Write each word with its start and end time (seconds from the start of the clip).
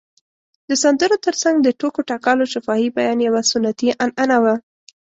د 0.69 0.71
سندرو 0.83 1.17
تر 1.25 1.35
څنګ 1.43 1.55
د 1.61 1.67
ټوکو 1.79 2.01
ټکالو 2.09 2.43
شفاهي 2.53 2.87
بیان 2.97 3.17
یوه 3.27 3.41
سنتي 3.51 3.89
عنعنه 4.03 4.37
وه. 4.43 4.55